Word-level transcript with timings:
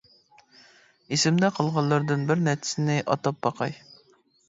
ئېسىمدە 1.17 1.53
قالغانلاردىن 1.59 2.27
بىر 2.33 2.45
نەچچىسىنى 2.49 2.99
ئاتاپ 3.07 3.43
باقاي. 3.49 3.81